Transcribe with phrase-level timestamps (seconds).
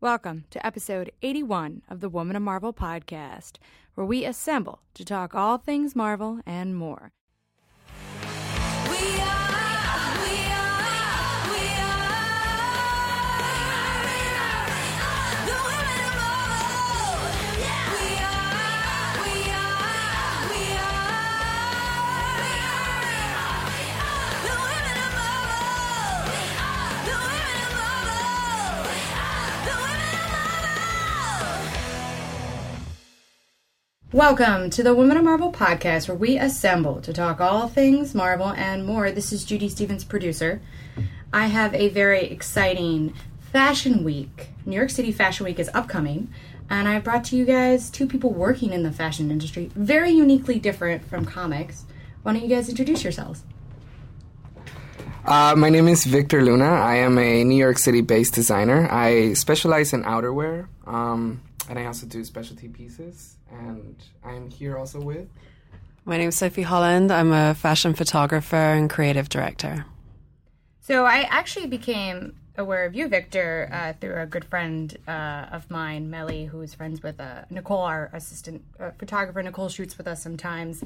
[0.00, 3.56] Welcome to episode 81 of the Woman of Marvel podcast,
[3.96, 7.10] where we assemble to talk all things Marvel and more.
[8.88, 9.47] We are,
[34.12, 38.54] Welcome to the Women of Marvel podcast, where we assemble to talk all things Marvel
[38.54, 39.10] and more.
[39.10, 40.62] This is Judy Stevens, producer.
[41.30, 43.12] I have a very exciting
[43.52, 44.48] fashion week.
[44.64, 46.32] New York City Fashion Week is upcoming,
[46.70, 50.58] and I brought to you guys two people working in the fashion industry, very uniquely
[50.58, 51.84] different from comics.
[52.22, 53.42] Why don't you guys introduce yourselves?
[55.26, 56.64] Uh, my name is Viktor Luna.
[56.64, 58.88] I am a New York City based designer.
[58.90, 63.36] I specialize in outerwear, um, and I also do specialty pieces.
[63.50, 65.28] And I'm here also with.
[66.04, 67.12] My name is Sophy Holland.
[67.12, 69.84] I'm a fashion photographer and creative director.
[70.80, 75.70] So I actually became aware of you, Viktor, uh, through a good friend uh, of
[75.70, 79.42] mine, Melly, who is friends with uh, Nicole, our assistant uh, photographer.
[79.42, 80.82] Nicole shoots with us sometimes,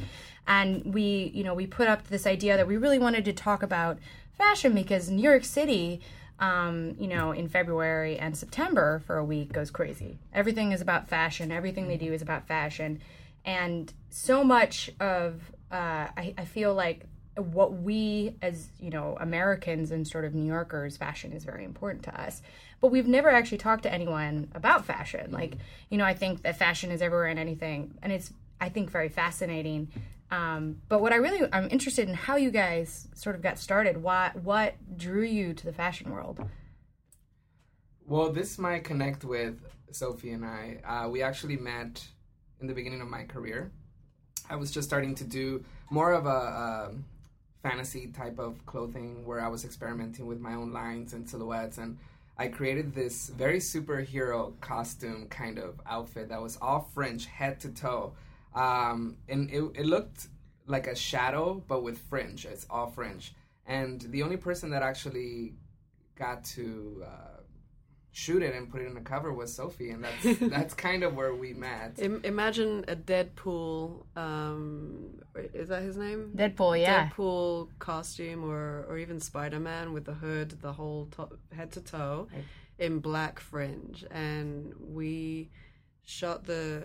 [0.46, 3.62] and we, you know, we put up this idea that we really wanted to talk
[3.62, 3.98] about
[4.36, 6.00] fashion because New York City.
[6.42, 10.18] Um, you know, in February and September for a week goes crazy.
[10.34, 11.52] Everything is about fashion.
[11.52, 13.00] Everything they do is about fashion,
[13.44, 19.92] and so much of uh, I, I feel like what we as you know Americans
[19.92, 22.42] and sort of New Yorkers, fashion is very important to us.
[22.80, 25.30] But we've never actually talked to anyone about fashion.
[25.30, 25.58] Like
[25.90, 29.08] you know, I think that fashion is everywhere in anything, and it's I think very
[29.08, 29.92] fascinating.
[30.32, 34.02] Um, but what I really I'm interested in how you guys sort of got started.
[34.02, 36.42] What what drew you to the fashion world?
[38.06, 39.60] Well, this might connect with
[39.90, 40.78] Sophy and I.
[40.84, 42.02] Uh, we actually met
[42.62, 43.70] in the beginning of my career.
[44.48, 46.90] I was just starting to do more of a, a
[47.62, 51.76] fantasy type of clothing where I was experimenting with my own lines and silhouettes.
[51.76, 51.98] And
[52.38, 57.68] I created this very superhero costume kind of outfit that was all French head to
[57.68, 58.14] toe.
[58.54, 60.28] Um, and it, it looked
[60.66, 62.44] like a shadow, but with fringe.
[62.44, 63.34] It's all fringe.
[63.66, 65.54] And the only person that actually
[66.16, 67.40] got to uh,
[68.12, 71.14] shoot it and put it in the cover was Sophy, and that's that's kind of
[71.14, 71.98] where we met.
[71.98, 74.04] Im- imagine a Deadpool.
[74.16, 76.32] Um, is that his name?
[76.36, 77.08] Deadpool, yeah.
[77.08, 81.80] Deadpool costume, or or even Spider Man with the hood, the whole to- head to
[81.80, 82.28] toe,
[82.78, 85.50] in black fringe, and we
[86.04, 86.82] shot the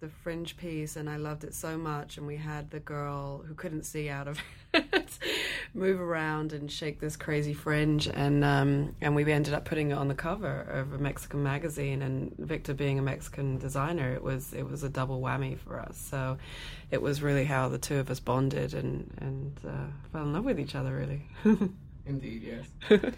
[0.00, 2.18] the fringe piece and I loved it so much.
[2.18, 4.38] And we had the girl who couldn't see out of
[4.72, 5.18] it
[5.74, 8.06] move around and shake this crazy fringe.
[8.06, 12.02] And um and we ended up putting it on the cover of a Mexican magazine.
[12.02, 15.96] And Viktor being a Mexican designer it was it was a double whammy for us.
[15.96, 16.38] So
[16.90, 20.44] it was really how the two of us bonded and and uh, fell in love
[20.44, 21.22] with each other really.
[22.06, 22.66] Indeed, yes.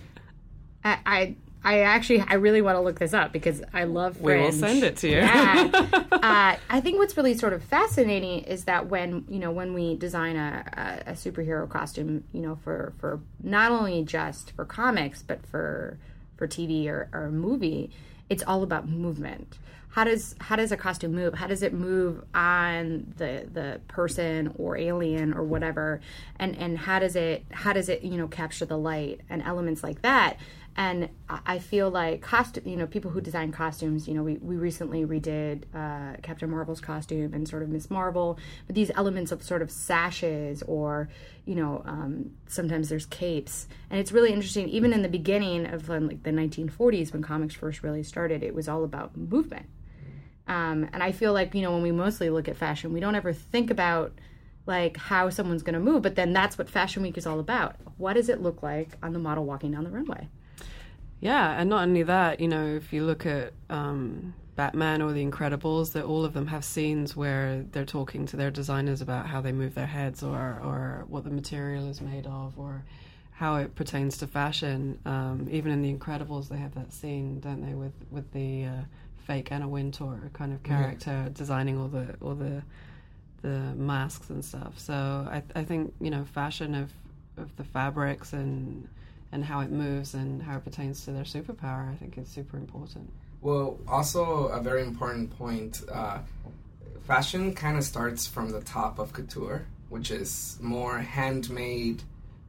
[0.84, 4.36] I, I I actually I really want to look this up because I love we
[4.36, 5.70] will send it to you Yeah.
[6.12, 9.96] uh, I think what's really sort of fascinating is that when you know when we
[9.96, 15.22] design a, a, a superhero costume, you know, for for not only just for comics
[15.22, 15.98] but for
[16.36, 17.90] for TV or, or movie,
[18.30, 19.58] it's all about movement.
[19.90, 21.34] How does how does a costume move?
[21.34, 26.00] How does it move on the the person or alien or whatever?
[26.38, 29.82] And and how does it how does it you know capture the light and elements
[29.82, 30.38] like that?
[30.76, 34.56] And I feel like costume, you know, people who design costumes, you know, we, we
[34.56, 39.42] recently redid uh, Captain Marvel's costume and sort of Miss Marvel, but these elements of
[39.42, 41.08] sort of sashes or,
[41.44, 44.68] you know, um, sometimes there's capes, and it's really interesting.
[44.68, 48.54] Even in the beginning of um, like the 1940s, when comics first really started, it
[48.54, 49.66] was all about movement.
[50.46, 53.14] Um, and I feel like you know when we mostly look at fashion, we don't
[53.16, 54.12] ever think about
[54.66, 57.76] like how someone's going to move, but then that's what Fashion Week is all about.
[57.96, 60.28] What does it look like on the model walking down the runway?
[61.20, 65.24] Yeah, and not only that, you know, if you look at um, Batman or The
[65.24, 69.40] Incredibles, that all of them have scenes where they're talking to their designers about how
[69.40, 72.84] they move their heads or or what the material is made of or
[73.32, 74.98] how it pertains to fashion.
[75.04, 78.82] Um, even in The Incredibles, they have that scene, don't they, with with the uh,
[79.26, 82.62] fake Anna Wintour kind of character designing all the all the
[83.42, 84.78] the masks and stuff.
[84.78, 84.94] So
[85.30, 86.92] I I think you know fashion of
[87.36, 88.88] of the fabrics and
[89.32, 91.90] and how it moves and how it pertains to their superpower.
[91.90, 93.10] I think is super important.
[93.40, 95.82] Well, also a very important point.
[95.90, 96.18] Uh,
[97.06, 102.02] fashion kind of starts from the top of couture, which is more handmade,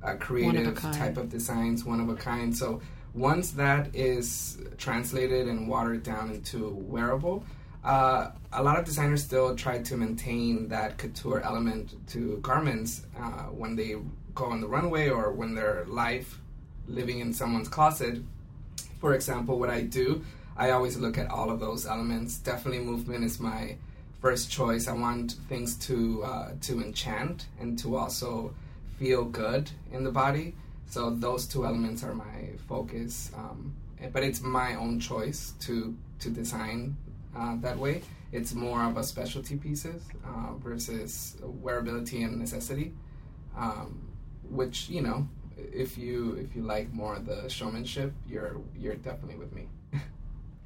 [0.03, 0.93] uh, creative kind.
[0.93, 2.55] type of designs, one of a kind.
[2.55, 2.81] So
[3.13, 7.45] once that is translated and watered down into wearable,
[7.83, 13.43] uh, a lot of designers still try to maintain that couture element to garments uh,
[13.45, 13.95] when they
[14.35, 16.37] go on the runway or when they're live
[16.87, 18.21] living in someone's closet.
[18.99, 20.23] For example, what I do,
[20.57, 22.37] I always look at all of those elements.
[22.37, 23.75] Definitely, movement is my
[24.21, 24.87] first choice.
[24.87, 28.53] I want things to uh, to enchant and to also
[28.99, 30.53] feel good in the body.
[30.89, 33.31] So those two elements are my focus.
[33.35, 33.73] Um,
[34.13, 36.95] but it's my own choice to to design
[37.35, 38.03] uh, that way.
[38.31, 42.93] It's more of a specialty pieces uh, versus wearability and necessity.
[43.57, 44.11] Um,
[44.49, 45.27] which you know,
[45.73, 49.67] if you if you like more the showmanship, you're you're definitely with me.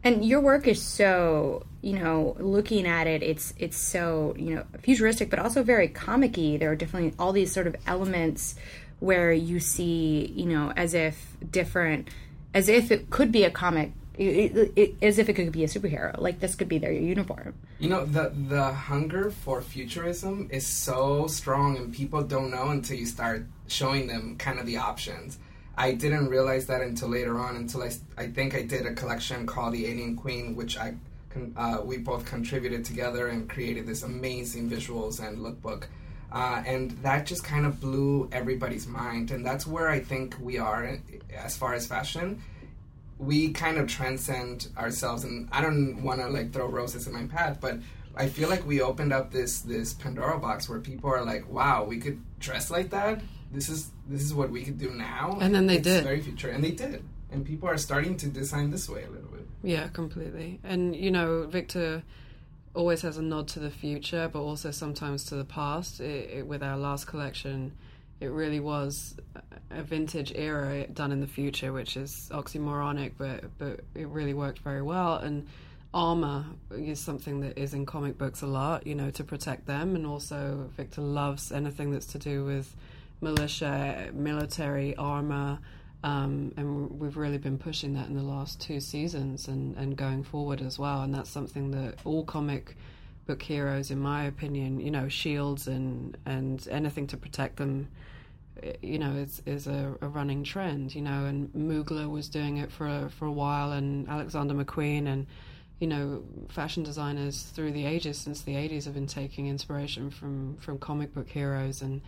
[0.04, 4.64] And your work is so, you know, looking at it, it's it's so, you know,
[4.84, 6.58] futuristic, but also very comic-y.
[6.58, 8.54] There are definitely all these sort of elements
[9.00, 12.10] where you see, you know, as if different,
[12.54, 15.68] as if it could be a comic, it, it, as if it could be a
[15.68, 16.20] superhero.
[16.20, 17.54] Like this could be their uniform.
[17.80, 22.98] You know, the the hunger for futurism is so strong, and people don't know until
[22.98, 25.40] you start showing them kind of the options.
[25.78, 27.56] I didn't realize that until later on.
[27.56, 30.96] Until I, I think I did a collection called the Alien Queen, which I
[31.58, 35.86] uh, we both contributed together and created this amazing visuals and lookbook.
[36.32, 40.58] Uh, and that just kind of blew everybody's mind, and that's where I think we
[40.58, 40.98] are
[41.34, 42.42] as far as fashion
[43.18, 47.26] we kind of transcend ourselves and i don't want to like throw roses in my
[47.26, 47.78] path but
[48.16, 51.84] i feel like we opened up this this pandora box where people are like wow
[51.84, 53.22] we could dress like that
[53.54, 56.04] this is this is what we could do now And then they It's did.
[56.04, 59.30] very future and they did and people are starting to design this way a little
[59.30, 60.60] bit Yeah, completely.
[60.64, 62.04] And you know, Viktor
[62.76, 66.00] always has a nod to the future, but also sometimes to the past.
[66.00, 67.72] It, it, with our last collection,
[68.20, 69.16] it really was
[69.70, 74.60] a vintage era done in the future, which is oxymoronic, but but it really worked
[74.60, 75.16] very well.
[75.16, 75.48] And
[75.94, 79.96] armor is something that is in comic books a lot, you know, to protect them.
[79.96, 82.76] And also, Viktor loves anything that's to do with
[83.22, 85.60] militia, military armor.
[86.04, 90.24] Um, and we've really been pushing that in the last two seasons and, and going
[90.24, 91.02] forward as well.
[91.02, 92.78] And that's something that all comic
[93.26, 97.88] book heroes, in my opinion, you know, shields and, and anything to protect them,
[98.62, 101.26] eh, you know, is, is a, a running trend, you know.
[101.26, 105.28] And Mugler was doing it for a, for a while, and Alexander McQueen, and,
[105.80, 110.58] you know, fashion designers through the ages, since the 80s, have been taking inspiration from,
[110.58, 111.82] from comic book heroes.
[111.82, 112.02] And,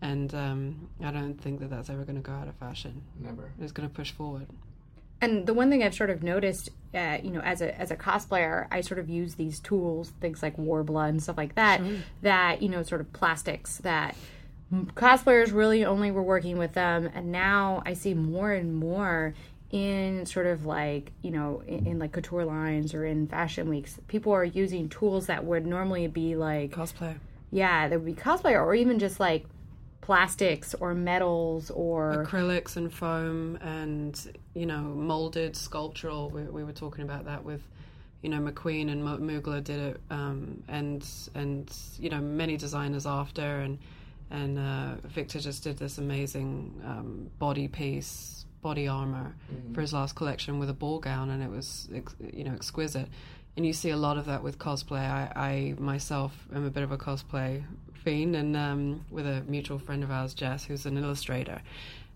[0.00, 3.50] and um, I don't think that that's ever going to go out of fashion never
[3.60, 4.46] is going to push forward.
[5.20, 7.96] And the one thing I've sort of noticed, uh, you know, as a as a
[7.96, 11.80] cosplayer, I sort of use these tools, things like Worbla and stuff like that,
[12.22, 14.14] that you know, sort of plastics that
[14.94, 19.34] cosplayers really only were working with them, and now I see more and more
[19.70, 23.98] in sort of like you know in, in like couture lines or in fashion weeks
[24.08, 27.14] people are using tools that would normally be like Cosplay.
[27.50, 29.44] yeah there would be cosplay or even just like
[30.08, 36.72] plastics or metals or acrylics and foam and you know molded sculptural we, we were
[36.72, 37.60] talking about that with
[38.22, 43.04] you know mcqueen and Mo- mugler did it um, and and you know many designers
[43.04, 43.78] after and
[44.30, 49.34] and uh, viktor just did this amazing um, body piece body armor
[49.74, 53.08] for his last collection with a ball gown and it was ex- you know exquisite.
[53.56, 55.00] And you see a lot of that with cosplay.
[55.00, 57.64] I, I myself am a bit of a cosplay
[58.08, 61.60] fiend and um, with a mutual friend of ours jess who's an illustrator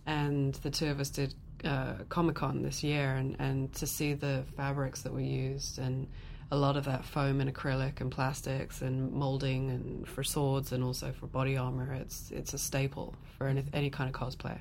[0.07, 1.35] and the two of us did
[1.65, 6.09] uh, Comic Con this year, and, and to see the fabrics that were used, and
[6.51, 10.83] a lot of that foam and acrylic and plastics and molding, and for swords and
[10.83, 14.59] also for body armor, it's it's a staple for any, any kind of cosplay.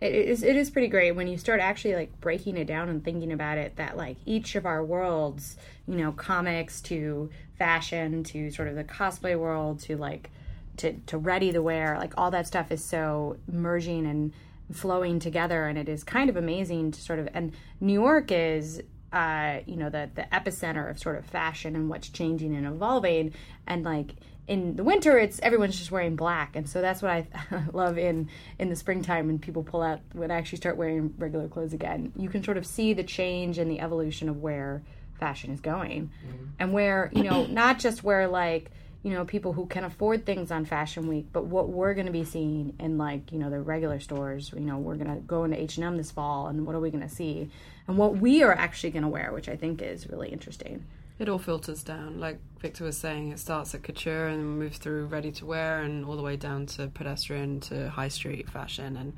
[0.00, 3.04] it is it is pretty great when you start actually like breaking it down and
[3.04, 5.56] thinking about it that like each of our worlds
[5.88, 10.30] you know comics to fashion to sort of the cosplay world to like
[10.78, 14.32] to, to ready the wear like all that stuff is so merging and
[14.72, 18.82] flowing together and it is kind of amazing to sort of and new york is
[19.12, 23.32] uh, you know the the epicenter of sort of fashion and what's changing and evolving
[23.66, 24.14] and like
[24.48, 27.26] in the winter it's everyone's just wearing black and so that's what i
[27.72, 28.28] love in
[28.58, 32.12] in the springtime when people pull out when I actually start wearing regular clothes again.
[32.16, 34.82] You can sort of see the change and the evolution of where
[35.18, 36.10] fashion is going.
[36.58, 38.70] And where you know not just where like
[39.06, 42.12] you know people who can afford things on fashion week but what we're going to
[42.12, 45.44] be seeing in like you know the regular stores you know we're going to go
[45.44, 47.48] into h&m this fall and what are we going to see
[47.86, 50.84] and what we are actually going to wear which i think is really interesting
[51.18, 53.32] It all filters down, like Victor was saying.
[53.32, 56.66] It starts at couture and moves through ready to wear, and all the way down
[56.74, 58.98] to pedestrian to high street fashion.
[58.98, 59.14] And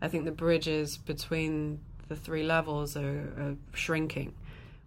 [0.00, 4.32] I think the bridges between the three levels are, are shrinking,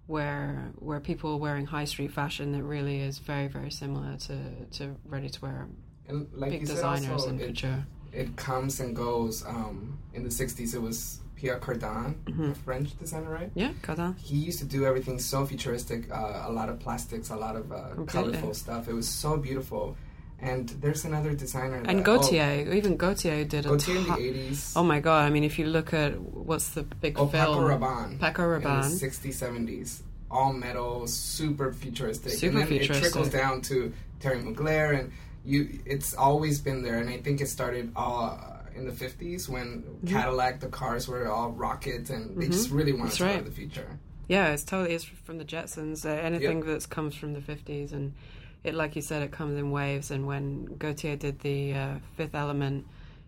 [0.08, 4.38] where where people are wearing high street fashion that really is very very similar to
[4.72, 5.68] to ready to wear
[6.08, 7.86] And like big designers also, and it, couture.
[8.12, 9.46] it comes and goes.
[9.46, 12.52] Um, in the '60s, it was Pierre Cardin, Mm-hmm.
[12.52, 13.52] a French designer, right?
[13.56, 14.16] Yeah, Cardin.
[14.20, 17.72] He used to do everything so futuristic, uh, a lot of plastics, a lot of
[17.72, 18.88] uh, colorful stuff.
[18.88, 19.96] It was so beautiful.
[20.40, 21.82] And there's another designer.
[21.86, 24.10] And that, Gaultier, even Gaultier did Oh, a Gaultier in the
[24.52, 24.74] 80s.
[24.76, 25.24] Oh my god!
[25.26, 28.20] I mean, if you look at what's the big Oh, film, Paco Rabanne.
[28.20, 28.84] Paco In the Rabanne.
[29.02, 30.02] 60s, 70s.
[30.30, 32.34] All metal, super futuristic.
[32.34, 32.98] Super and then futuristic.
[32.98, 35.12] it trickles down to Terry Mugler, and
[35.46, 35.80] you.
[35.86, 36.98] it's always been there.
[36.98, 40.08] And I think it started all uh, in the 50s when Mm-hmm.
[40.08, 43.38] Cadillac, the cars were all rockets, and they just really wanted That's to go right.
[43.38, 43.88] to the future.
[44.28, 46.06] Yeah, it's totally it's from the Jetsons.
[46.06, 48.14] Uh, anything that comes from the fifties, and
[48.64, 50.12] it, like you said, it comes in waves.
[50.12, 52.86] And when Gaultier did the uh, Fifth Element,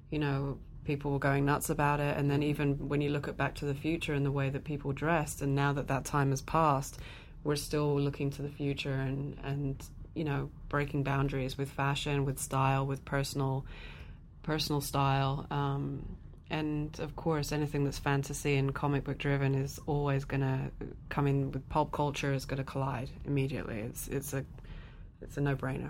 [0.09, 2.17] you know, people were going nuts about it.
[2.17, 4.63] And then even when you look at Back to the Future and the way that
[4.63, 6.99] people dressed, and now that that time has passed,
[7.43, 9.81] we're still looking to the future and and
[10.15, 13.65] you know breaking boundaries with fashion, with style, with personal
[14.43, 15.47] personal style.
[15.51, 16.17] Um,
[16.49, 20.71] and of course, anything that's fantasy and comic book driven is always going to
[21.09, 22.33] come in with pulp culture.
[22.33, 23.79] Is going to collide immediately.
[23.79, 24.45] It's it's a
[25.25, 25.89] it's a no brainer.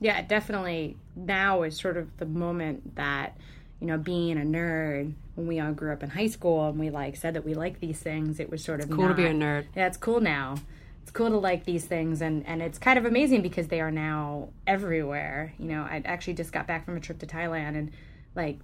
[0.00, 0.96] Yeah, definitely.
[1.14, 3.36] Now is sort of the moment that
[3.80, 6.90] you know, being a nerd when we all grew up in high school and we
[6.90, 8.40] like said that we like these things.
[8.40, 9.66] It was sort of Cool to be a nerd.
[9.74, 10.56] Yeah, it's cool now.
[11.02, 13.92] It's cool to like these things, and and it's kind of amazing because they are
[13.92, 15.54] now everywhere.
[15.58, 17.92] You know, I actually just got back from a trip to Thailand, and
[18.34, 18.58] like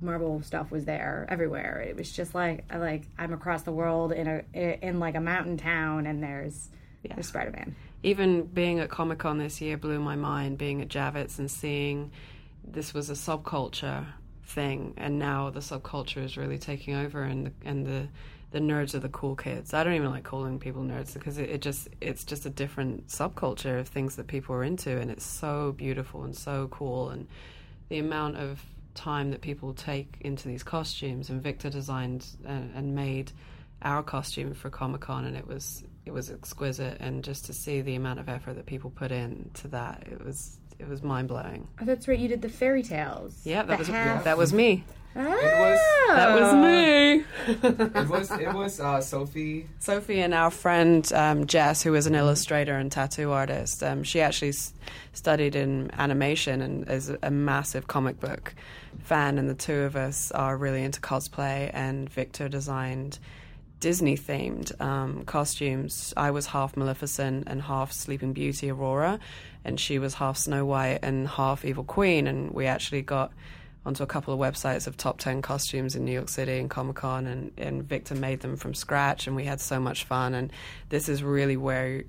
[0.00, 1.84] Marvel stuff was there everywhere.
[1.86, 5.20] It was just like I like I'm across the world in a in like a
[5.20, 6.70] mountain town, and there's
[7.04, 7.74] there's Spider Man.
[8.02, 10.58] even being at Comic Con this year blew my mind.
[10.58, 12.10] Being at Javits and seeing
[12.66, 14.06] this was a subculture
[14.44, 18.08] thing, and now the subculture is really taking over, and the, and the
[18.52, 19.72] the nerds are the cool kids.
[19.72, 23.08] I don't even like calling people nerds because it, it just it's just a different
[23.08, 27.26] subculture of things that people are into, and it's so beautiful and so cool, and
[27.88, 28.62] the amount of
[28.94, 31.30] time that people take into these costumes.
[31.30, 33.32] And Viktor designed and, and made
[33.80, 36.96] our costume for Comic Con, and it was it was exquisite.
[37.00, 40.24] And just to see the amount of effort that people put in to that, it
[40.24, 41.68] was it was mind blowing.
[41.80, 42.18] Oh, that's right.
[42.18, 43.40] You did the fairy tales.
[43.44, 44.84] Yeah, that The was half- that was me.
[45.14, 45.78] was-
[46.08, 47.24] That was me.
[47.62, 49.68] It was it was uh, Sophy.
[49.78, 54.20] Sophy and our friend um, Jess, who is an illustrator and tattoo artist, um, she
[54.20, 54.72] actually s-
[55.12, 58.54] studied in animation and is a massive comic book
[59.00, 59.38] fan.
[59.38, 61.70] And the two of us are really into cosplay.
[61.74, 63.18] And Viktor designed
[63.82, 66.14] Disney themed um, costumes.
[66.16, 69.18] I was half Maleficent and half Sleeping Beauty Aurora,
[69.64, 72.28] and she was half Snow White and half Evil Queen.
[72.28, 73.32] And we actually got
[73.84, 76.94] onto a couple of websites of top 10 costumes in New York City and Comic
[76.94, 80.32] Con, and, and Viktor made them from scratch, and we had so much fun.
[80.32, 80.52] And
[80.88, 82.02] this is really where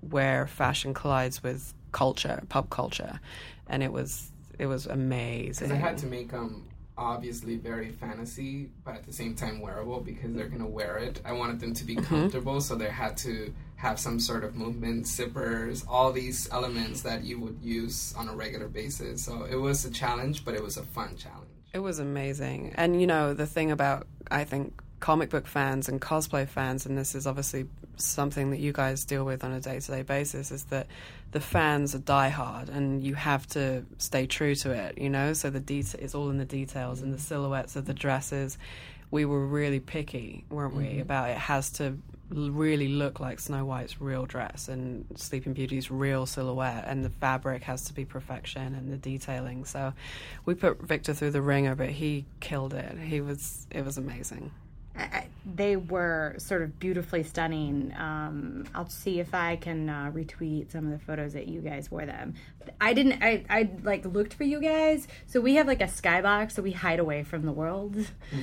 [0.00, 3.20] where fashion collides with culture, pop culture,
[3.68, 5.68] and it was it was amazing.
[5.68, 6.69] Because I had to make them
[7.00, 10.58] obviously very fantasy, but at the same time wearable because they're mm-hmm.
[10.58, 11.20] gonna wear it.
[11.24, 12.04] I wanted them to be mm-hmm.
[12.04, 17.24] comfortable, so they had to have some sort of movement, zippers, all these elements that
[17.24, 19.24] you would use on a regular basis.
[19.24, 21.48] So it was a challenge, but it was a fun challenge.
[21.72, 22.74] It was amazing.
[22.76, 26.96] And you know, the thing about I think comic book fans and cosplay fans and
[26.96, 27.66] this is obviously
[27.96, 30.86] something that you guys deal with on a day-to-day basis is that
[31.32, 35.32] the fans are diehard and you have to stay true to it, you know?
[35.32, 37.24] So the detail it's all in the details and the mm-hmm.
[37.24, 38.58] silhouettes of the dresses.
[39.10, 41.00] We were really picky, weren't we, mm-hmm.
[41.00, 41.98] about it has to
[42.30, 47.64] really look like Snow White's real dress and Sleeping Beauty's real silhouette, and the fabric
[47.64, 49.64] has to be perfection and the detailing.
[49.64, 49.92] So
[50.44, 52.98] we put Viktor through the ringer, but he killed it.
[52.98, 54.52] He was it was amazing.
[55.52, 57.92] They were sort of beautifully stunning.
[57.96, 61.90] Um, I'll see if I can uh, retweet some of the photos that you guys
[61.90, 62.34] wore them.
[62.80, 63.22] I didn't.
[63.22, 65.08] I, I like looked for you guys.
[65.26, 67.96] So we have like a skybox, so we hide away from the world,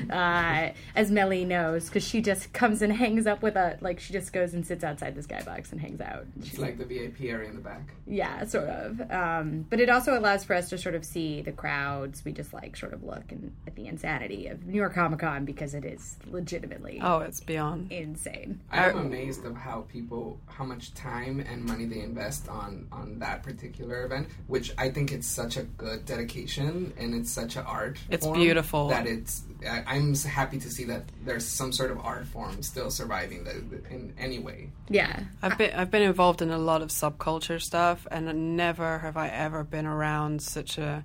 [0.10, 4.00] uh, as Melly knows, because she just comes and hangs up with a like.
[4.00, 6.26] She just goes and sits outside the skybox and hangs out.
[6.44, 7.94] She's like the VIP area in the back.
[8.08, 9.00] yeah, sort of.
[9.12, 12.26] Um, but it also allows for us to sort of see the crowds.
[12.26, 15.46] We just like sort of look and at the insanity of New York Comic Con
[15.46, 17.92] because it is legitimately Oh, it's beyond.
[17.92, 18.62] insane.
[18.72, 23.44] I'm amazed of how people, how much time and money they invest on on that
[23.44, 27.98] particular event, which I think it's such a good dedication and it's such an art.
[28.10, 28.88] It's form beautiful.
[28.90, 29.44] that it's.
[29.68, 33.54] I, I'm happy to see that there's some sort of art form still surviving the,
[33.54, 34.70] the, in any way.
[34.90, 35.24] Yeah.
[35.42, 39.30] I've been I've been involved in a lot of subculture stuff, and never have I
[39.30, 41.04] ever been around such a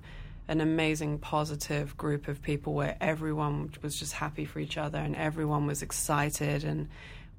[0.53, 5.15] an amazing, positive group of people where everyone was just happy for each other and
[5.15, 6.87] everyone was excited and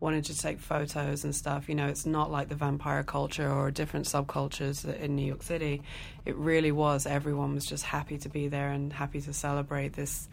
[0.01, 1.69] wanted to take photos and stuff.
[1.69, 5.83] You know, it's not like the vampire culture or different subcultures in New York City.
[6.27, 7.07] It really was.
[7.07, 10.29] Everyone was just happy to be there and happy to celebrate this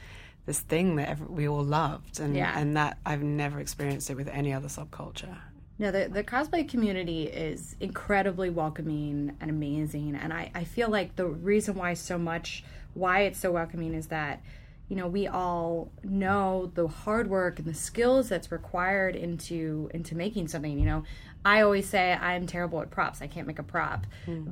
[0.48, 2.52] this thing that we all loved, and Yeah.
[2.60, 5.38] and that I've never experienced it with any other subculture.
[5.82, 10.16] No, the, the cosplay community is incredibly welcoming and amazing.
[10.16, 14.06] And I, I feel like the reason why so much, why it's so welcoming is
[14.08, 14.44] that,
[14.92, 20.16] you know, we all know the hard work and the skills that's required into into
[20.16, 20.78] making something.
[20.78, 21.04] You know,
[21.46, 23.22] I always say I'm terrible at props.
[23.22, 24.06] I can't make a prop,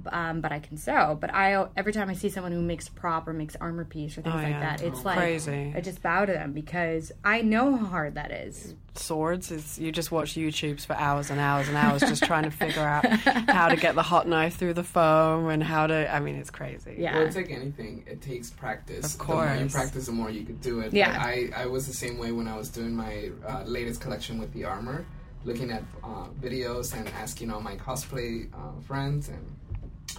[0.08, 1.18] um, but I can sew.
[1.20, 4.18] But I every time I see someone who makes a prop or makes armor piece
[4.18, 4.60] or things Oh, like yeah.
[4.78, 5.74] that, it's like Crazy.
[5.76, 8.76] I just bow to them because I know how hard that is.
[8.96, 12.52] Swords is you just watch YouTubes for hours and hours and hours just trying to
[12.52, 13.06] figure out
[13.50, 16.14] how to get the hot knife through the foam and how to.
[16.14, 16.96] I mean, it's crazy.
[16.98, 17.18] Yeah.
[17.18, 18.04] Well, it's like anything.
[18.08, 19.14] It takes practice.
[19.14, 20.94] Of The more you practice, the more you could do it.
[20.94, 21.12] Yeah.
[21.12, 24.40] But I, I was the same way when I was doing my uh, latest collection
[24.40, 25.06] with the armor,
[25.44, 29.46] looking at uh, videos and asking all my cosplay uh, friends, and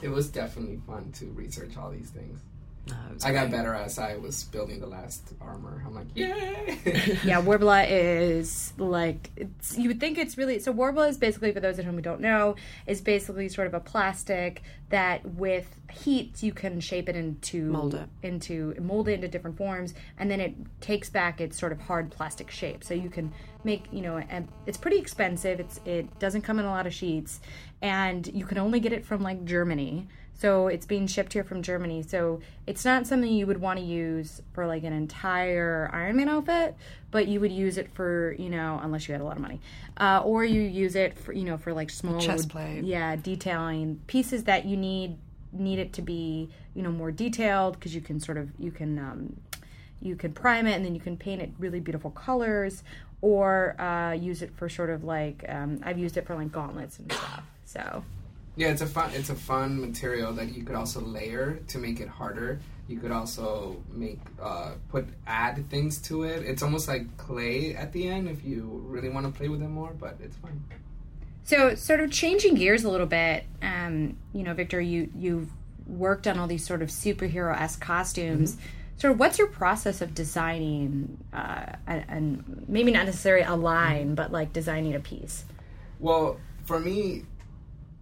[0.03, 2.41] it was definitely fun to research all these things.
[2.87, 5.83] No, I got better as I was building the last armor.
[5.87, 6.79] I'm like, yay!
[7.25, 10.73] yeah, Worbla is like it's, you would think it's really so.
[10.73, 12.57] Worbla is basically for those at home who don't know
[12.87, 17.95] is basically sort of a plastic that with heat you can shape it into Mold
[17.95, 18.09] it.
[18.23, 22.11] into mold it into different forms, and then it takes back its sort of hard
[22.11, 22.83] plastic shape.
[22.83, 23.33] So you can
[23.63, 25.61] make you know, and it's pretty expensive.
[25.61, 27.41] It's it doesn't come in a lot of sheets,
[27.83, 30.09] and you can only get it from like Germany.
[30.41, 32.03] So it's being shipped here from Germany.
[32.03, 36.31] So it's not something you would want to use for like an entire Iron Man
[36.31, 36.77] outfit,
[37.11, 39.61] but you would use it for, you know, unless you had a lot of money.
[39.99, 42.85] Uh, or you use it for, you know, for like small chest plate.
[42.85, 45.19] Yeah, detailing pieces that you need
[45.53, 48.99] need it to be, you know, more detailed because you can sort of you can
[48.99, 49.37] um
[50.01, 52.83] you can prime it and then you can paint it really beautiful colors
[53.21, 56.99] or uh, use it for sort of like um, I've used it for like gauntlets
[56.99, 57.43] and stuff.
[57.67, 58.03] So
[58.57, 62.01] Yeah, it's a fun it's a fun material that you could also layer to make
[62.01, 62.61] it harder.
[62.89, 66.43] You could also make uh, put add things to it.
[66.43, 69.69] It's almost like clay at the end if you really want to play with it
[69.69, 70.65] more, but it's fun.
[71.45, 75.49] So, sort of changing gears a little bit, um, you know, Viktor, you you've
[75.87, 78.57] worked on all these sort of superhero esque costumes.
[78.97, 84.31] So, what's your process of designing, uh, and, and maybe not necessarily a line, but
[84.31, 85.45] like designing a piece?
[85.99, 87.25] Well, for me,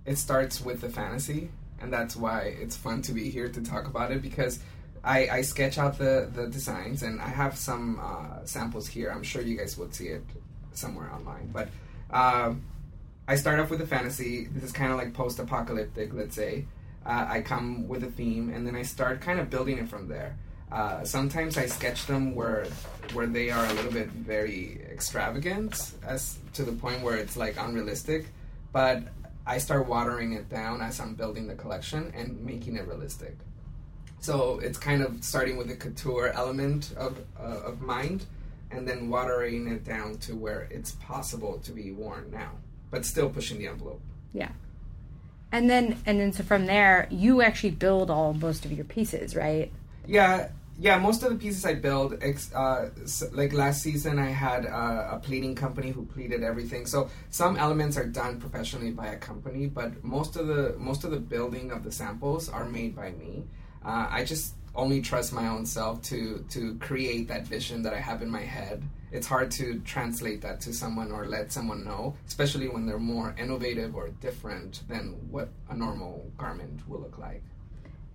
[0.09, 3.87] it starts with the fantasy, and that's why it's fun to be here to talk
[3.87, 4.59] about it because
[5.05, 9.11] I, I sketch out the, the designs, and I have some uh, samples here.
[9.11, 10.25] I'm sure you guys would see it
[10.73, 11.51] somewhere online.
[11.53, 11.69] But
[12.11, 12.63] um,
[13.29, 14.47] I start off with the fantasy.
[14.47, 16.65] This is kind of like post apocalyptic, let's say.
[17.05, 20.09] Uh, I come with a theme, and then I start kind of building it from
[20.09, 20.37] there.
[20.73, 22.67] Uh, sometimes I sketch them where
[23.13, 27.57] where they are a little bit very extravagant, as to the point where it's like
[27.59, 28.27] unrealistic.
[28.73, 29.05] But
[29.49, 33.39] I start watering it down as I'm building the collection and making it realistic.
[34.21, 38.27] So it's kind of starting with the couture element of uh, of mind,
[38.71, 42.51] and then watering it down to where it's possible to be worn now,
[42.91, 44.03] but still pushing the envelope.
[44.35, 44.51] Yeah.
[45.51, 49.35] And then, and then, so from there, you actually build all most of your pieces,
[49.35, 49.73] right?
[50.07, 50.99] Yeah, yeah.
[50.99, 52.23] Most of the pieces I build,
[52.55, 52.87] uh,
[53.33, 56.87] like last season, I had uh, a pleating company who pleated everything.
[56.87, 61.11] So some elements are done professionally by a company, but most of the most of
[61.11, 63.45] the building of the samples are made by me.
[63.85, 68.01] Uh, I just only trust my own self to to create that vision that I
[68.01, 68.83] have in my head.
[69.11, 73.35] It's hard to translate that to someone or let someone know, especially when they're more
[73.39, 77.43] innovative or different than what a normal garment will look like.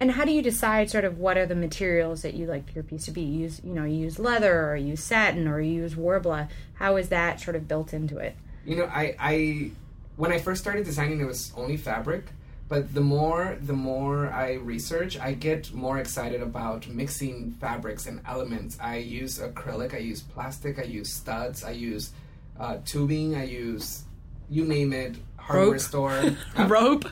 [0.04, 2.84] And how do you decide sort of what are the materials that you like your
[2.84, 3.22] piece to be?
[3.22, 6.50] You use, you know, you use leather or you use satin or you use Worbla.
[6.74, 8.36] How is that sort of built into it?
[8.66, 9.72] You know, I, I
[10.18, 12.26] when I first started designing, it was only fabric.
[12.68, 18.20] But the more the more I research, I get more excited about mixing fabrics and
[18.26, 18.78] elements.
[18.82, 22.12] I use acrylic, I use plastic, I use studs, I use
[22.60, 24.04] uh, tubing, I use
[24.50, 25.80] you name it, hardware Rope.
[25.82, 26.12] store,
[26.58, 27.06] uh, rope.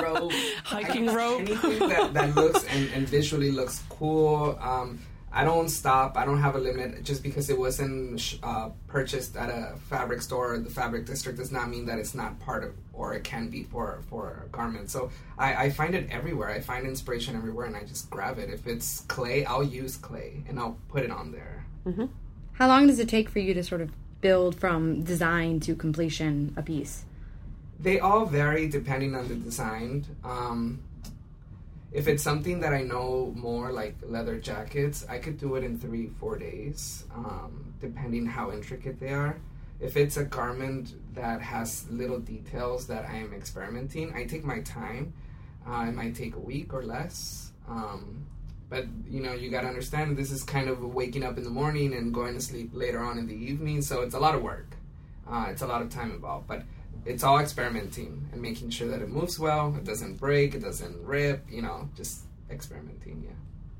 [0.00, 0.32] rope,
[0.64, 1.40] Hiking I- rope.
[1.40, 4.58] anything that, that looks and, and visually looks cool.
[4.60, 4.98] Um,
[5.32, 6.16] I don't stop.
[6.16, 7.02] I don't have a limit.
[7.04, 11.52] Just because it wasn't uh, purchased at a fabric store or the fabric district does
[11.52, 14.90] not mean that it's not part of or it can be for for a garment.
[14.90, 16.48] So I, I find it everywhere.
[16.50, 18.48] I find inspiration everywhere, and I just grab it.
[18.48, 21.66] If it's clay, I'll use clay and I'll put it on there.
[22.54, 23.90] How long does it take for you to sort of
[24.22, 27.04] build from design to completion a piece?
[27.78, 30.06] They all vary depending on the design.
[30.24, 30.80] Um,
[31.92, 35.78] if it's something that I know more, like leather jackets, I could do it in
[35.78, 39.38] three, four days, um, depending how intricate they are.
[39.80, 44.60] If it's a garment that has little details that I am experimenting, I take my
[44.60, 45.12] time.
[45.66, 47.52] Uh, it might take a week or less.
[47.68, 48.26] Um,
[48.68, 51.94] but you know, you gotta understand this is kind of waking up in the morning
[51.94, 54.76] and going to sleep later on in the evening, so it's a lot of work.
[55.28, 56.62] Uh, it's a lot of time involved, but
[57.06, 61.02] it's all experimenting and making sure that it moves well, it doesn't break, it doesn't
[61.04, 63.32] rip, you know, just experimenting, yeah.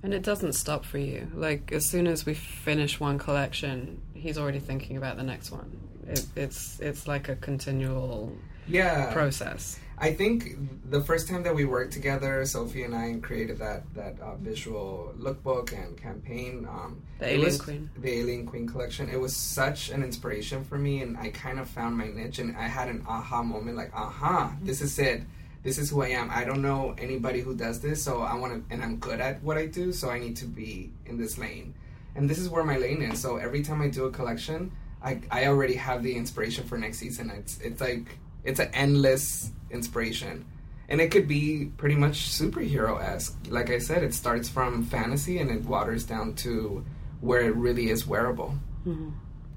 [0.02, 1.28] And it doesn't stop for you.
[1.34, 5.76] Like as soon as we finish one collection, he's already thinking about the next one.
[6.06, 8.32] It, it's it's like a continual
[8.68, 9.12] Yeah.
[9.12, 9.78] process.
[9.98, 10.58] I think
[10.90, 15.14] the first time that we worked together, Sophy and I created that that uh, visual
[15.18, 16.66] lookbook and campaign.
[16.70, 17.90] Um, The Alien was- Queen.
[17.96, 19.08] The Alien Queen collection.
[19.08, 22.54] It was such an inspiration for me, and I kind of found my niche, and
[22.56, 25.22] I had an aha moment, like, aha, this is it.
[25.62, 26.30] This is who I am.
[26.30, 29.42] I don't know anybody who does this, so I want to, and I'm good at
[29.42, 31.74] what I do, so I need to be in this lane.
[32.14, 33.18] And this is where my lane is.
[33.18, 34.70] So every time I do a collection,
[35.02, 37.30] I, I already have the inspiration for next season.
[37.30, 38.06] It's it's like
[38.46, 40.44] it's an endless inspiration.
[40.88, 43.36] And it could be pretty much superhero esque.
[43.48, 46.84] Like I said, it starts from fantasy and it waters down to
[47.20, 48.54] where it really is wearable.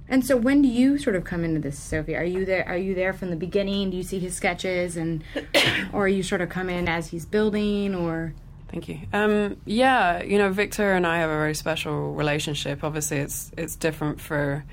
[0.08, 2.16] And so, when do you sort of come into this, Sophy?
[2.16, 2.68] Are you there?
[2.68, 3.92] Are you there from the beginning?
[3.92, 5.24] Do you see his sketches, and
[5.94, 8.34] or you sort of come in as he's building, or
[8.70, 9.00] Thank you.
[9.14, 12.84] Um, yeah, you know, Viktor and I have a very special relationship.
[12.84, 14.64] Obviously, it's it's different for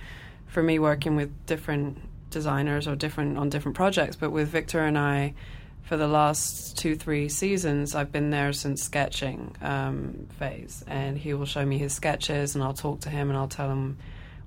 [0.46, 1.98] for me working with different
[2.30, 4.16] designers or different on different projects.
[4.16, 5.34] But with Viktor and I,
[5.82, 11.34] for the last two three seasons, I've been there since sketching um, phase, and he
[11.34, 13.96] will show me his sketches, and I'll talk to him, and I'll tell him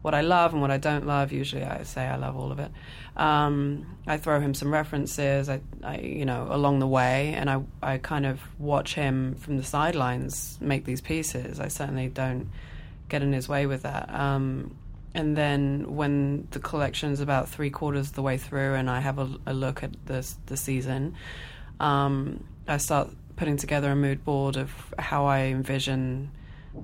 [0.02, 1.32] what I love and what I don't love.
[1.32, 2.72] Usually, I say I love all of it.
[3.18, 7.62] Um, I throw him some references, I, I, you know, along the way, and I,
[7.82, 11.60] I kind of watch him from the sidelines make these pieces.
[11.60, 12.50] I certainly don't
[13.10, 14.14] get in his way with that.
[14.14, 14.76] Um,
[15.14, 19.20] and then when the collection's about three quarters of the way through, and I have
[19.20, 21.16] a, a look at this the season,
[21.80, 26.32] um, I start putting together a mood board of how I envision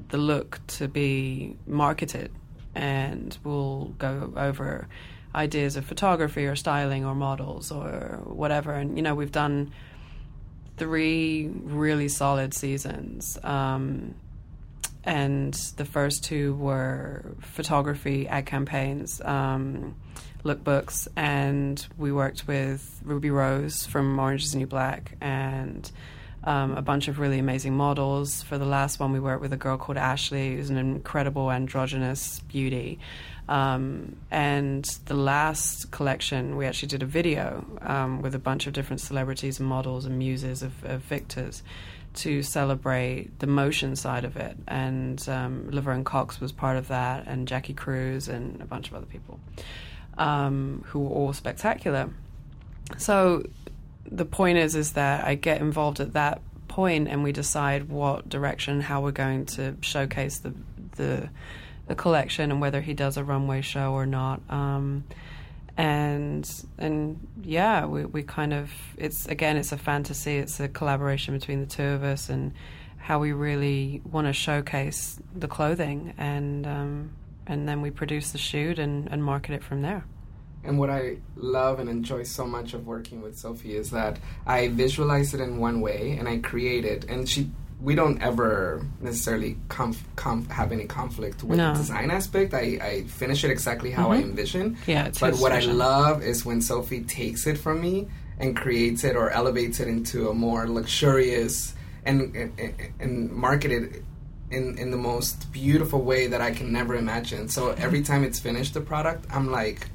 [0.09, 2.31] the look to be marketed,
[2.73, 4.87] and we'll go over
[5.35, 8.73] ideas of photography or styling or models or whatever.
[8.73, 9.71] And you know, we've done
[10.77, 13.37] three really solid seasons.
[13.43, 14.15] Um,
[15.05, 19.95] and the first two were photography ad campaigns, um,
[20.43, 25.89] lookbooks, and we worked with Ruby Rose from Orange is the New Black and
[26.43, 28.43] um, a bunch of really amazing models.
[28.43, 32.39] For the last one, we worked with a girl called Ashley, who's an incredible androgynous
[32.41, 32.99] beauty.
[33.47, 38.73] Um, and the last collection, we actually did a video um, with a bunch of
[38.73, 41.61] different celebrities and models and muses of, of Viktor's
[42.15, 44.57] to celebrate the motion side of it.
[44.67, 48.95] And um, Laverne Cox was part of that, and Jackie Cruz, and a bunch of
[48.95, 49.39] other people
[50.17, 52.09] um, who were all spectacular.
[52.97, 53.43] So
[54.09, 58.29] the point is, is that I get involved at that point, and we decide what
[58.29, 60.53] direction, how we're going to showcase the
[60.95, 61.29] the,
[61.87, 64.41] the collection, and whether he does a runway show or not.
[64.49, 65.03] Um,
[65.77, 70.37] and and yeah, we we kind of it's again it's a fantasy.
[70.37, 72.53] It's a collaboration between the two of us, and
[72.97, 77.11] how we really want to showcase the clothing, and um,
[77.45, 80.05] and then we produce the shoot and, and market it from there.
[80.63, 84.69] And what I love and enjoy so much of working with Sophy is that I
[84.69, 87.49] visualize it in one way and I create it, and she.
[87.81, 91.73] We don't ever necessarily conf, conf, have any conflict with No.
[91.73, 92.53] the design aspect.
[92.53, 94.29] I, I finish it exactly how I mm-hmm.
[94.29, 94.77] envision.
[94.87, 98.07] Yeah, it's But what I love is when Sophy takes it from me
[98.39, 101.73] and creates it or elevates it into a more luxurious
[102.05, 104.03] and and, and market it
[104.51, 107.49] in in the most beautiful way that I can never imagine.
[107.49, 108.13] So every mm-hmm.
[108.13, 109.87] time it's finished, the product, I'm like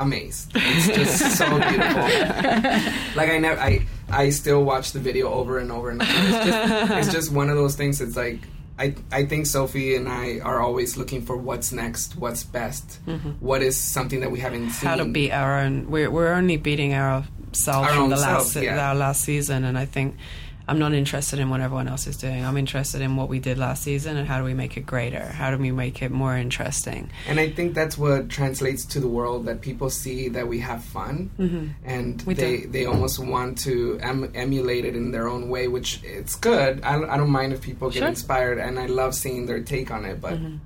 [0.00, 0.52] amazed.
[0.54, 2.02] It's just so beautiful.
[3.16, 6.10] like I never, I I still watch the video over and over and over.
[6.12, 8.00] It's just, it's just one of those things.
[8.00, 8.40] It's like.
[8.76, 13.30] I, I think Sophy and I are always looking for what's next, what's best, mm-hmm.
[13.38, 14.88] what is something that we haven't seen.
[14.88, 15.88] how to beat our own.
[15.92, 18.88] We're we're only beating ourselves Our from the last yeah.
[18.88, 20.16] our last season, and I think
[20.66, 22.44] I'm not interested in what everyone else is doing.
[22.44, 25.22] I'm interested in what we did last season and how do we make it greater?
[25.24, 27.10] How do we make it more interesting?
[27.28, 30.82] And I think that's what translates to the world that people see that we have
[30.82, 31.66] fun, Mm-hmm.
[31.84, 32.68] and We they do.
[32.68, 36.80] they almost want to em- emulate it in their own way, which it's good.
[36.82, 38.08] I, don't- I don't mind if people get Sure.
[38.08, 40.20] inspired, and I love seeing their take on it.
[40.20, 40.56] But Mm-hmm.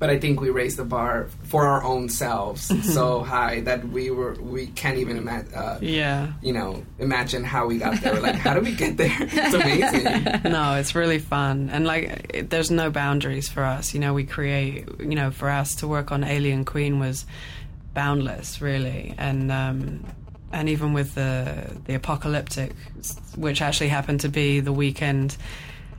[0.00, 2.62] But I think we raised the bar for our own selves
[2.94, 5.54] so high that we were we can't even imagine.
[5.54, 6.32] Uh, Yeah.
[6.42, 8.14] you know, imagine how we got there.
[8.14, 9.14] We're like, how do we get there?
[9.20, 10.42] It's amazing.
[10.50, 13.94] no, it's really fun, and like, it, there's no boundaries for us.
[13.94, 14.88] You know, we create.
[14.98, 17.26] You know, for us to work on Alien Queen was
[17.94, 20.04] boundless, really, and um,
[20.52, 22.72] and even with the the apocalyptic,
[23.36, 25.36] which actually happened to be the weekend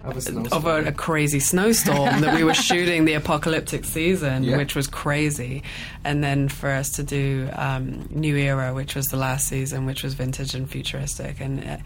[0.03, 4.57] Of a of a, a crazy snowstorm that we were shooting the apocalyptic season, Yeah.
[4.57, 5.63] which was crazy,
[6.03, 10.03] and then for us to do um, New Era, which was the last season, which
[10.03, 11.79] was vintage and futuristic, and it,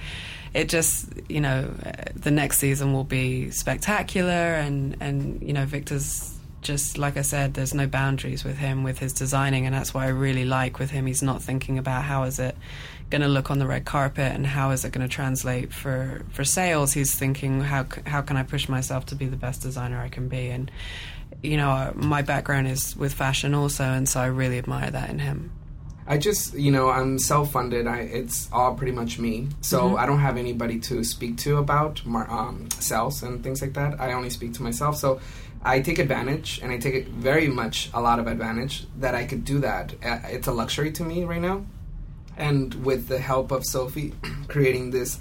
[0.54, 1.64] it just you know
[2.16, 6.32] the next season will be spectacular, and and you know Viktor's.
[6.62, 10.04] Just like I said, there's no boundaries with him with his designing, and that's what
[10.04, 11.06] I really like with him.
[11.06, 12.56] He's not thinking about how is it
[13.10, 16.24] going to look on the red carpet and how is it going to translate for
[16.32, 16.94] for sales?
[16.94, 20.28] He's thinking how how can I push myself to be the best designer I can
[20.28, 20.50] be?
[20.50, 20.72] And
[21.44, 25.10] you know uh, my background is with fashion also and so I really admire that
[25.10, 25.52] in him.
[26.08, 27.88] I just, you know, I'm self-funded.
[27.88, 32.06] I it's all pretty much me, so I don't have anybody to speak to about
[32.06, 34.00] mar- um, sales and things like that.
[34.00, 35.20] I only speak to myself, so
[35.64, 39.26] I take advantage, and I take it very much a lot of advantage that I
[39.26, 39.96] could do that.
[40.06, 41.66] Uh, It's a luxury to me right now,
[42.38, 44.14] and with the help of Sophy,
[44.48, 45.20] creating this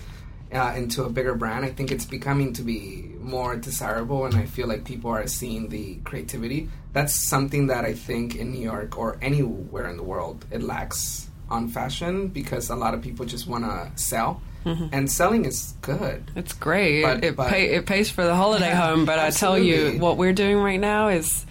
[0.52, 4.46] uh, into a bigger brand, I think it's becoming to be more desirable, and I
[4.46, 6.68] feel like people are seeing the creativity.
[6.92, 11.28] That's something that I think in New York or anywhere in the world it lacks
[11.50, 16.30] on fashion because a lot of people just want to sell, and selling is good.
[16.36, 19.28] it's great But- it, but- pay, it pays for the holiday Yeah, home but I
[19.30, 21.44] tell you what we're doing right now is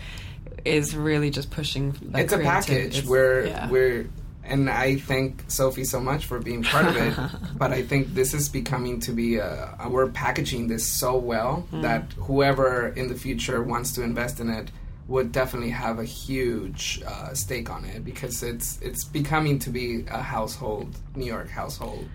[0.65, 2.43] is really just pushing it's a creativity.
[2.43, 3.69] package It's- where yeah.
[3.69, 4.07] we're
[4.45, 7.13] and I thank Sophy so much for being part of it.
[7.57, 11.65] but I think this is becoming to be a, a- we're packaging this so well
[11.71, 11.81] Mm.
[11.83, 14.69] that whoever in the future wants to invest in it
[15.07, 20.05] would definitely have a huge uh, stake on it because it's it's becoming to be
[20.09, 22.07] a household New York household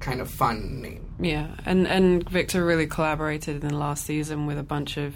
[0.00, 1.04] kind of fun name.
[1.18, 5.14] Yeah, and and Viktor really collaborated in the last season with a bunch of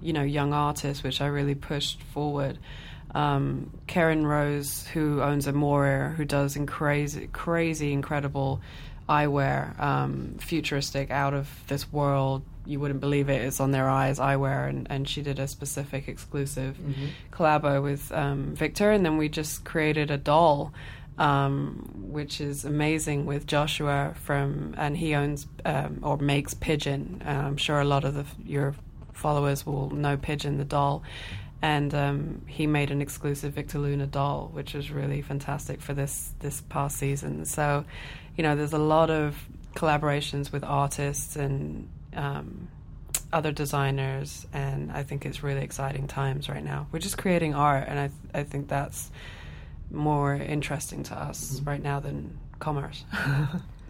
[0.00, 2.58] you know young artists, which I really pushed forward.
[3.14, 8.60] Um, Karen Rose, who owns Amore, who does in crazy, crazy, incredible
[9.08, 12.42] eyewear, um, futuristic, out of this world.
[12.64, 13.42] You wouldn't believe it.
[13.42, 16.78] It's on their eyes eyewear, and, and she did a specific exclusive
[17.32, 20.72] collabo with um, Viktor, and then we just created a doll
[21.18, 27.22] um, which is amazing with Joshua from, and he owns um, or makes Pigeon.
[27.24, 28.74] Uh, I'm sure a lot of the, your
[29.12, 31.02] followers will know Pigeon, the doll.
[31.62, 36.32] And um, he made an exclusive Viktor Luna doll, which was really fantastic for this
[36.40, 37.44] this past season.
[37.44, 37.84] So,
[38.36, 39.36] you know, there's a lot of
[39.76, 42.66] collaborations with artists and um,
[43.32, 46.88] other designers, and I think it's really exciting times right now.
[46.90, 49.10] We're just creating art, and I th- I think that's
[49.90, 51.68] more interesting to us Mm-hmm.
[51.70, 53.04] right now than commerce.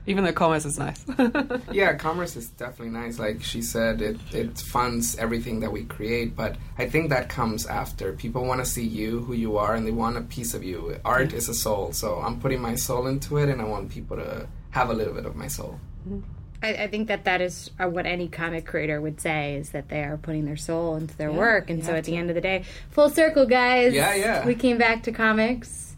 [0.07, 1.05] Even though commerce is nice.
[1.73, 3.19] yeah, commerce is definitely nice.
[3.19, 7.67] Like she said, it, it funds everything that we create, but I think that comes
[7.67, 8.13] after.
[8.13, 10.99] People want to see you, who you are, and they want a piece of you.
[11.05, 14.17] Art is a soul, so I'm putting my soul into it, and I want people
[14.17, 15.79] to have a little bit of my soul.
[16.63, 19.89] I, I think that that is uh, what any comic creator would say is that
[19.89, 22.35] they are putting their soul into their work, and so have at the end of
[22.35, 23.93] the day, full circle, guys.
[23.93, 24.47] Yeah, yeah.
[24.47, 25.92] We came back to comics.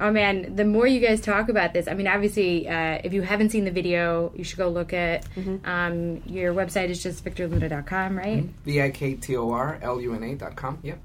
[0.00, 3.20] Oh man, the more you guys talk about this, I mean, obviously, uh, if you
[3.20, 5.26] haven't seen the video, you should go look at.
[5.64, 8.44] Um, your website is just viktorluna.com, right?
[8.64, 10.78] V I K T O R L U N A dot com.
[10.82, 10.98] Yep.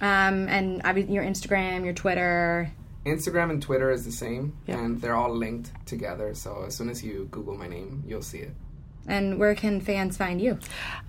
[0.00, 2.72] Um, and obviously, your Instagram, your Twitter.
[3.06, 4.78] Instagram and Twitter is the same, Yeah.
[4.78, 6.34] and they're all linked together.
[6.34, 8.52] So as soon as you Google my name, you'll see it.
[9.10, 10.58] And where can fans find you?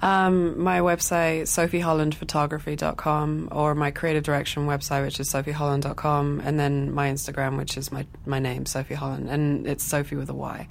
[0.01, 7.09] um, my website, sophyhollandphotography.com, or my creative direction website, which is sophyholland.com, and then my
[7.09, 10.67] Instagram, which is my, my name, Sophy Holland, and it's Sophy with a Y.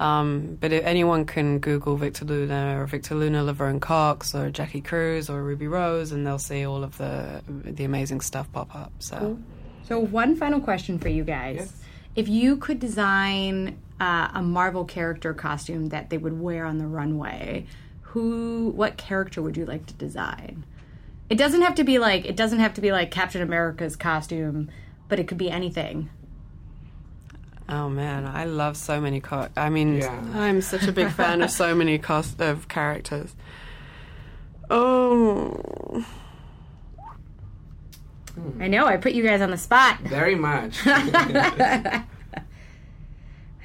[0.00, 4.80] Um, but if anyone can Google Viktor Luna or Viktor Luna, Laverne Cox, or Jackie
[4.80, 8.92] Cruz, or Ruby Rose, and they'll see all of the the amazing stuff pop up.
[8.98, 9.38] So.
[9.88, 11.56] So, one final question for you guys.
[11.58, 11.82] Yes.
[12.16, 16.86] If you could design uh, a Marvel character costume that they would wear on the
[16.88, 17.64] runway,
[18.00, 20.64] who, what character would you like to design?
[21.30, 24.70] It doesn't have to be like it doesn't have to be like Captain America's costume,
[25.08, 26.10] but it could be anything.
[27.68, 29.20] Oh man, I love so many.
[29.20, 30.20] Co- I mean, Yeah.
[30.34, 33.34] I'm such a big fan of so many cos- of characters.
[34.68, 36.04] Oh,
[38.58, 40.00] I know I put you guys on the spot.
[40.00, 40.76] Very much.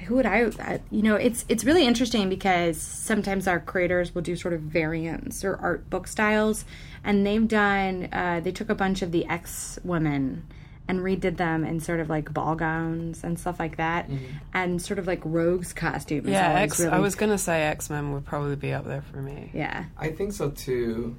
[0.08, 0.80] who would I, I?
[0.90, 5.44] You know, it's it's really interesting because sometimes our creators will do sort of variants
[5.44, 6.64] or art book styles,
[7.04, 8.08] and they've done.
[8.12, 10.44] Uh, they took a bunch of the X women
[10.88, 14.08] and redid them in sort of like ball gowns and stuff like that,
[14.54, 16.26] and sort of like rogues costumes.
[16.28, 16.80] Yeah, always X.
[16.80, 19.50] I really- was gonna say X Men would probably be up there for me.
[19.52, 21.14] Yeah, I think so too.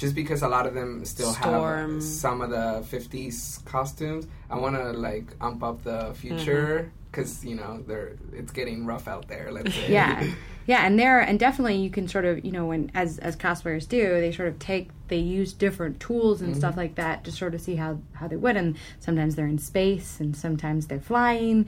[0.00, 1.96] Just because a lot of them still Storm.
[1.96, 6.88] have some of the '50s costumes, I want to like ump up the future mm-hmm.
[7.10, 9.52] because you know they're it's getting rough out there.
[9.52, 9.92] Let's say.
[9.92, 10.26] yeah
[10.66, 13.88] yeah and there and definitely you can sort of you know when as as cosplayers
[13.88, 16.80] do they sort of take they use different tools and stuff mm-hmm.
[16.80, 20.20] like that to sort of see how how they would and sometimes they're in space
[20.20, 21.66] and sometimes they're flying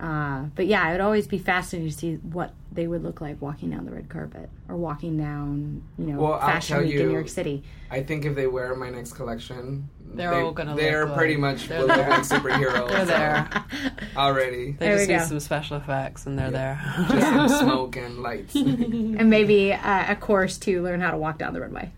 [0.00, 3.40] uh, but yeah it would always be fascinating to see what they would look like
[3.42, 6.94] walking down the red carpet or walking down you know Well, I'll fashion tell week
[6.96, 10.52] in new york city I think if they wear my next collection, They're they, all
[10.52, 12.10] gonna They're pretty like- much they're will look there.
[12.10, 12.88] like superheroes.
[12.90, 13.64] They're there.
[14.16, 14.72] already.
[14.72, 15.24] They There just need go.
[15.24, 16.78] some special effects, and they're there.
[17.08, 18.54] Just some smoke and lights.
[18.54, 21.90] and maybe uh, a course to learn how to walk down the runway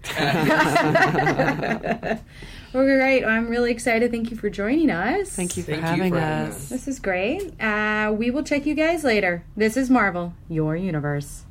[2.72, 5.88] well great i'm really excited thank you for joining us Thank you for Thank you
[5.88, 6.56] having for having us.
[6.64, 6.68] us.
[6.68, 7.60] This is great.
[7.60, 9.42] Uh, we will check you guys later.
[9.56, 11.44] This is Marvel, your universe.